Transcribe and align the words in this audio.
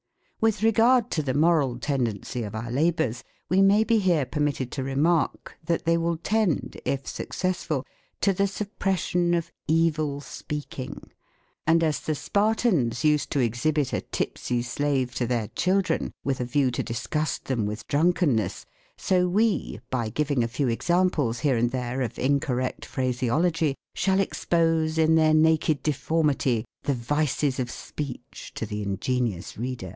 With 0.39 0.63
regard 0.63 1.11
to 1.11 1.21
the 1.21 1.35
moral 1.35 1.77
tendency 1.77 2.41
of 2.41 2.55
our 2.55 2.71
labors, 2.71 3.23
we 3.49 3.61
may 3.61 3.83
be 3.83 3.99
here 3.99 4.25
permitted 4.25 4.75
lo 4.75 4.83
remark, 4.83 5.55
that 5.63 5.85
they 5.85 5.95
will 5.95 6.17
tend, 6.17 6.81
if 6.83 7.05
successful, 7.05 7.85
to 8.21 8.33
the 8.33 8.47
suppression 8.47 9.35
of 9.35 9.51
evil 9.67 10.19
speaking; 10.19 11.11
and 11.67 11.83
as 11.83 11.99
tlie 11.99 12.17
Spartans 12.17 13.03
used 13.03 13.29
to 13.29 13.39
exhibit 13.41 13.93
a 13.93 14.01
tipsy 14.01 14.63
slave 14.63 15.13
to 15.13 15.27
their 15.27 15.49
children 15.49 16.11
with 16.23 16.39
a 16.39 16.45
view 16.45 16.71
to 16.71 16.81
disgust 16.81 17.45
them 17.45 17.67
with 17.67 17.87
drunkenness, 17.87 18.65
so 18.97 19.27
we, 19.29 19.79
by 19.91 20.09
giving 20.09 20.43
a 20.43 20.47
few 20.47 20.67
examples 20.67 21.41
here 21.41 21.55
and 21.57 21.69
there, 21.69 22.01
of 22.01 22.17
incorrect 22.17 22.83
phraseology, 22.87 23.75
shall 23.93 24.19
expose, 24.19 24.97
in 24.97 25.13
their 25.13 25.35
naked 25.35 25.83
deformity, 25.83 26.65
the 26.81 26.95
vices 26.95 27.59
of 27.59 27.69
speech 27.69 28.51
to 28.55 28.65
the 28.65 28.81
ingenious 28.81 29.55
reader. 29.59 29.89